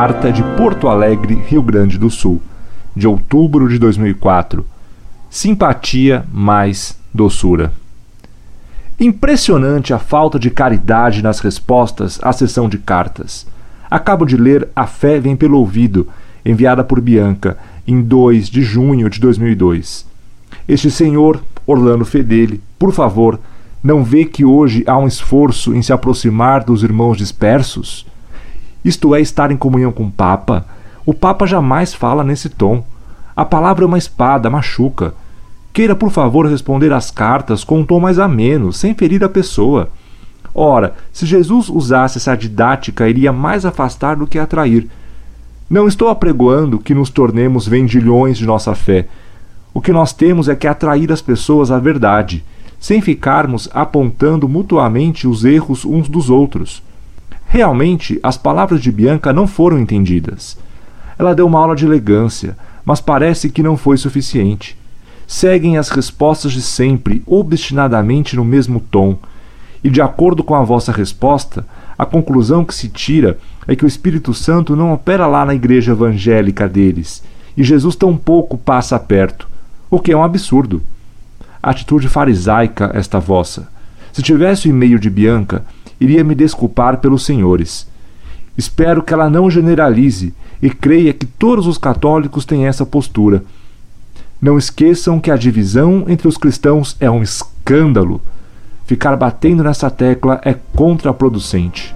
[0.00, 2.40] Carta de Porto Alegre, Rio Grande do Sul,
[2.96, 4.64] de outubro de 2004.
[5.28, 7.70] Simpatia mais doçura.
[8.98, 13.46] Impressionante a falta de caridade nas respostas à sessão de cartas.
[13.90, 16.08] Acabo de ler A Fé Vem Pelo Ouvido,
[16.46, 20.06] enviada por Bianca, em 2 de junho de 2002.
[20.66, 23.38] Este senhor, Orlando Fedeli, por favor,
[23.84, 28.06] não vê que hoje há um esforço em se aproximar dos irmãos dispersos?
[28.84, 30.66] Isto é, estar em comunhão com o Papa.
[31.04, 32.84] O Papa jamais fala nesse tom.
[33.36, 35.14] A palavra é uma espada, machuca.
[35.72, 39.88] Queira, por favor, responder às cartas com um tom mais ameno, sem ferir a pessoa.
[40.54, 44.88] Ora, se Jesus usasse essa didática, iria mais afastar do que atrair.
[45.68, 49.06] Não estou apregoando que nos tornemos vendilhões de nossa fé.
[49.72, 52.44] O que nós temos é que atrair as pessoas à verdade,
[52.80, 56.82] sem ficarmos apontando mutuamente os erros uns dos outros.
[57.52, 60.56] Realmente, as palavras de Bianca não foram entendidas.
[61.18, 64.78] Ela deu uma aula de elegância, mas parece que não foi suficiente.
[65.26, 69.18] Seguem as respostas de sempre, obstinadamente no mesmo tom.
[69.82, 71.66] E de acordo com a vossa resposta,
[71.98, 75.90] a conclusão que se tira é que o Espírito Santo não opera lá na igreja
[75.90, 77.20] evangélica deles,
[77.56, 79.48] e Jesus tampouco passa perto,
[79.90, 80.84] o que é um absurdo.
[81.60, 83.68] Atitude farisaica esta vossa.
[84.12, 85.64] Se tivesse o e-mail de Bianca,
[86.00, 87.86] iria me desculpar pelos senhores.
[88.56, 93.44] Espero que ela não generalize e creia que todos os católicos têm essa postura.
[94.40, 98.20] Não esqueçam que a divisão entre os cristãos é um escândalo.
[98.86, 101.94] Ficar batendo nessa tecla é contraproducente.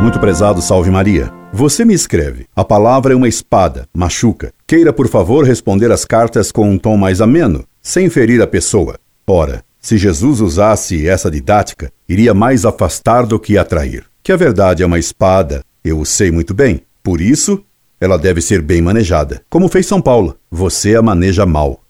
[0.00, 1.30] Muito prezado, salve Maria.
[1.52, 2.46] Você me escreve.
[2.56, 4.52] A palavra é uma espada, machuca.
[4.66, 8.96] Queira, por favor, responder as cartas com um tom mais ameno, sem ferir a pessoa.
[9.26, 14.04] Ora, se Jesus usasse essa didática, iria mais afastar do que atrair.
[14.22, 16.82] Que a verdade é uma espada, eu o sei muito bem.
[17.02, 17.64] Por isso,
[18.00, 19.42] ela deve ser bem manejada.
[19.48, 21.80] Como fez São Paulo, você a maneja mal.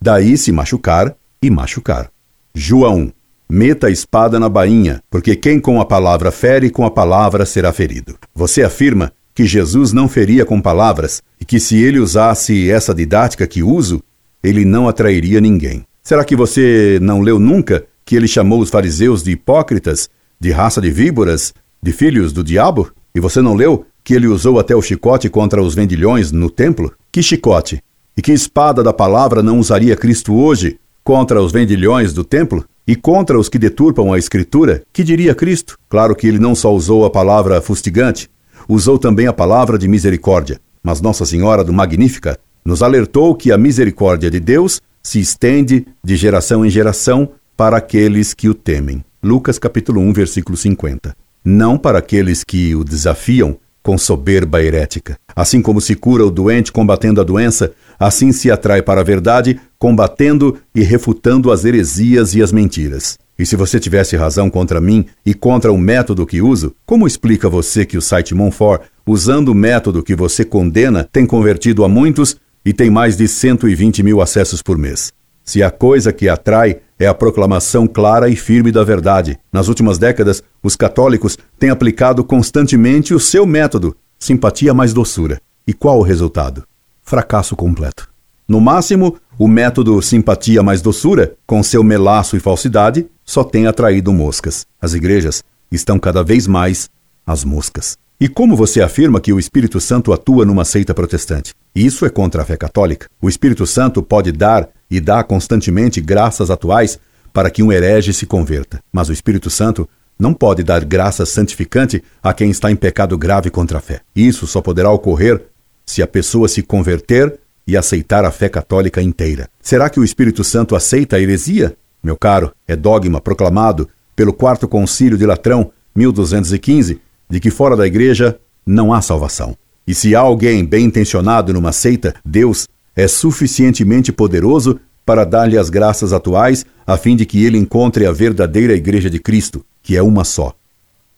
[0.00, 2.10] Daí se machucar e machucar.
[2.54, 3.12] João
[3.48, 7.72] Meta a espada na bainha, porque quem com a palavra fere, com a palavra será
[7.72, 8.16] ferido.
[8.34, 13.46] Você afirma que Jesus não feria com palavras e que se ele usasse essa didática
[13.46, 14.02] que uso,
[14.42, 15.84] ele não atrairia ninguém.
[16.06, 20.08] Será que você não leu nunca que ele chamou os fariseus de hipócritas,
[20.38, 21.52] de raça de víboras,
[21.82, 22.92] de filhos do diabo?
[23.12, 26.92] E você não leu que ele usou até o chicote contra os vendilhões no templo?
[27.10, 27.82] Que chicote?
[28.16, 32.64] E que espada da palavra não usaria Cristo hoje contra os vendilhões do templo?
[32.86, 35.76] E contra os que deturpam a Escritura, que diria Cristo?
[35.88, 38.30] Claro que ele não só usou a palavra fustigante,
[38.68, 40.60] usou também a palavra de misericórdia.
[40.84, 46.16] Mas Nossa Senhora do Magnífica nos alertou que a misericórdia de Deus se estende de
[46.16, 49.04] geração em geração para aqueles que o temem.
[49.22, 51.16] Lucas capítulo 1, versículo 50.
[51.44, 55.16] Não para aqueles que o desafiam com soberba herética.
[55.34, 59.58] Assim como se cura o doente combatendo a doença, Assim se atrai para a verdade,
[59.78, 63.18] combatendo e refutando as heresias e as mentiras.
[63.38, 67.48] E se você tivesse razão contra mim e contra o método que uso, como explica
[67.48, 72.36] você que o site Monfort, usando o método que você condena, tem convertido a muitos
[72.66, 75.12] e tem mais de 120 mil acessos por mês?
[75.44, 79.38] Se a coisa que atrai é a proclamação clara e firme da verdade.
[79.52, 85.40] Nas últimas décadas, os católicos têm aplicado constantemente o seu método, simpatia mais doçura.
[85.66, 86.64] E qual o resultado?
[87.06, 88.08] fracasso completo.
[88.48, 94.12] No máximo, o método simpatia mais doçura, com seu melaço e falsidade, só tem atraído
[94.12, 94.66] moscas.
[94.82, 96.90] As igrejas estão cada vez mais
[97.24, 97.96] as moscas.
[98.20, 101.54] E como você afirma que o Espírito Santo atua numa seita protestante?
[101.76, 103.06] Isso é contra a fé católica.
[103.20, 106.98] O Espírito Santo pode dar e dá constantemente graças atuais
[107.34, 108.80] para que um herege se converta.
[108.90, 109.86] Mas o Espírito Santo
[110.18, 114.00] não pode dar graça santificante a quem está em pecado grave contra a fé.
[114.16, 115.42] Isso só poderá ocorrer
[115.84, 119.46] se a pessoa se converter e aceitar a fé católica inteira.
[119.60, 121.76] Será que o Espírito Santo aceita a heresia?
[122.02, 127.86] Meu caro, é dogma proclamado pelo Quarto Concílio de Latrão, 1215, de que fora da
[127.86, 129.54] igreja não há salvação.
[129.86, 132.66] E se há alguém bem intencionado numa seita, Deus
[132.96, 138.10] é suficientemente poderoso para dar-lhe as graças atuais, a fim de que ele encontre a
[138.10, 140.52] verdadeira Igreja de Cristo, que é uma só,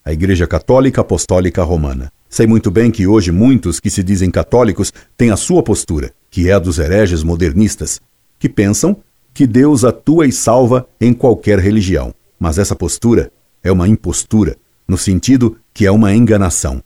[0.05, 2.13] a Igreja Católica Apostólica Romana.
[2.29, 6.51] Sei muito bem que hoje muitos que se dizem católicos têm a sua postura, que
[6.51, 7.99] é a dos hereges modernistas,
[8.39, 8.99] que pensam
[9.33, 12.15] que Deus atua e salva em qualquer religião.
[12.39, 13.33] Mas essa postura
[13.63, 14.57] é uma impostura,
[14.87, 16.83] no sentido que é uma enganação,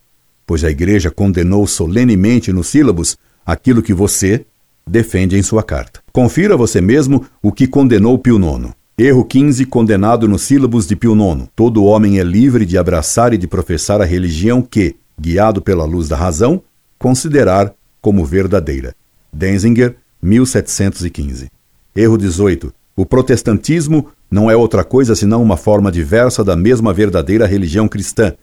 [0.47, 4.45] pois a Igreja condenou solenemente nos sílabos aquilo que você
[4.87, 6.01] defende em sua carta.
[6.13, 8.73] Confira você mesmo o que condenou Pio IX.
[8.99, 11.49] Erro 15, condenado nos sílabos de Pio IX.
[11.57, 16.09] Todo homem é livre de abraçar e de professar a religião que, guiado pela luz
[16.09, 16.63] da razão,
[16.99, 18.95] considerar como verdadeira.
[19.33, 21.51] Denzinger, 1715.
[21.97, 22.73] Erro 18.
[22.95, 28.35] O protestantismo não é outra coisa senão uma forma diversa da mesma verdadeira religião cristã,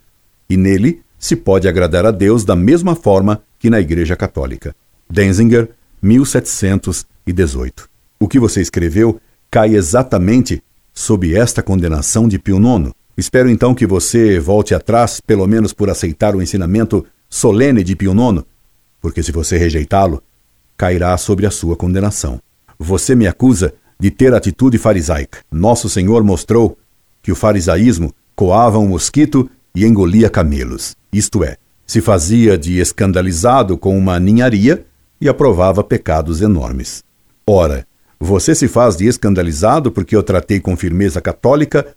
[0.50, 4.74] e nele se pode agradar a Deus da mesma forma que na Igreja Católica.
[5.10, 5.70] Denzinger,
[6.02, 7.90] 1718.
[8.20, 9.20] O que você escreveu
[9.52, 10.64] cai exatamente
[10.94, 12.92] sob esta condenação de Pio IX.
[13.18, 18.14] Espero então que você volte atrás, pelo menos por aceitar o ensinamento solene de Pio
[18.14, 18.44] IX,
[19.02, 20.24] porque se você rejeitá-lo,
[20.78, 22.40] cairá sobre a sua condenação.
[22.78, 25.40] Você me acusa de ter atitude farisaica.
[25.52, 26.78] Nosso Senhor mostrou
[27.22, 30.96] que o farisaísmo coava um mosquito e engolia camelos.
[31.12, 34.86] Isto é, se fazia de escandalizado com uma ninharia
[35.20, 37.04] e aprovava pecados enormes.
[37.46, 37.88] Ora,
[38.20, 41.96] você se faz de escandalizado porque eu tratei com firmeza católica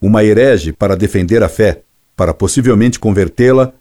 [0.00, 1.82] uma herege para defender a fé,
[2.16, 3.72] para possivelmente convertê-la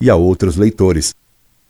[0.00, 1.14] e a outros leitores.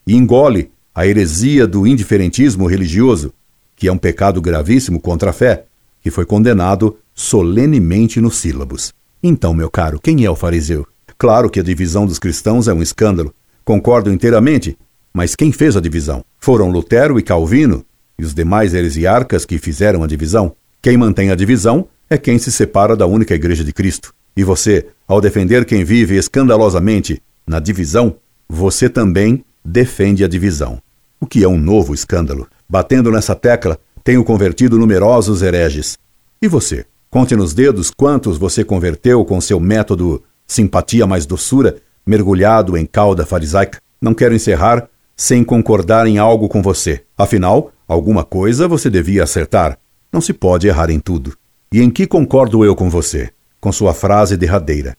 [0.06, 3.32] E engole a heresia do indiferentismo religioso,
[3.76, 5.64] que é um pecado gravíssimo contra a fé,
[6.02, 8.92] que foi condenado solenemente nos sílabos.
[9.22, 10.86] Então, meu caro, quem é o fariseu?
[11.20, 13.34] Claro que a divisão dos cristãos é um escândalo.
[13.62, 14.78] Concordo inteiramente.
[15.12, 16.24] Mas quem fez a divisão?
[16.38, 17.84] Foram Lutero e Calvino
[18.18, 20.56] e os demais heresiarcas que fizeram a divisão?
[20.80, 24.14] Quem mantém a divisão é quem se separa da única Igreja de Cristo.
[24.34, 28.16] E você, ao defender quem vive escandalosamente na divisão,
[28.48, 30.80] você também defende a divisão.
[31.20, 32.48] O que é um novo escândalo?
[32.66, 35.98] Batendo nessa tecla, tenho convertido numerosos hereges.
[36.40, 36.86] E você?
[37.10, 41.76] Conte nos dedos quantos você converteu com seu método simpatia mais doçura,
[42.06, 43.80] mergulhado em cauda farisaica.
[44.00, 47.04] Não quero encerrar sem concordar em algo com você.
[47.16, 49.78] Afinal, alguma coisa você devia acertar.
[50.12, 51.36] Não se pode errar em tudo.
[51.72, 53.30] E em que concordo eu com você?
[53.60, 54.96] Com sua frase derradeira.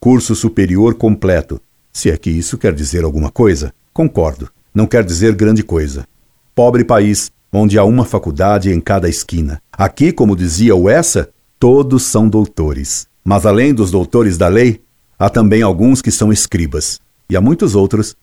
[0.00, 1.60] Curso superior completo.
[1.92, 4.48] Se é que isso quer dizer alguma coisa, concordo.
[4.74, 6.06] Não quer dizer grande coisa
[6.54, 9.60] pobre país, onde há uma faculdade em cada esquina.
[9.72, 13.06] Aqui, como dizia o Essa, todos são doutores.
[13.24, 14.80] Mas além dos doutores da lei,
[15.18, 18.16] há também alguns que são escribas, e há muitos outros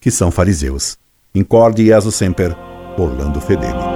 [0.00, 0.98] que são fariseus.
[1.34, 2.54] Incorde Jesus Semper,
[2.98, 3.91] Orlando Fedeli.